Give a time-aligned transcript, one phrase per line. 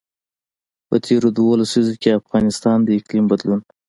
[0.87, 3.61] په تېرو دوو لسیزو کې افغانستان د اقلیم بدلون.